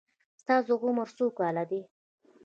ستاسو 0.41 0.73
عمر 0.85 1.07
څو 1.17 1.25
کاله 1.37 1.63
دی؟ 1.69 1.81